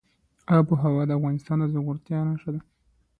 آب 0.57 0.65
وهوا 0.71 1.03
د 1.07 1.11
افغانستان 1.17 1.57
د 1.59 1.65
زرغونتیا 1.71 2.19
نښه 2.27 2.49
ده. 2.55 2.61